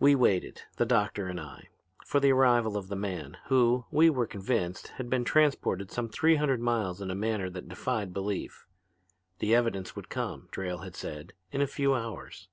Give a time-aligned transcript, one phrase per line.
[0.00, 1.68] "We waited, the doctor and I,
[2.04, 6.34] for the arrival of the man who, we were convinced, had been transported some three
[6.34, 8.66] hundred miles in a manner that defied belief.
[9.38, 12.48] The evidence would come, Drayle had said, in a few hours.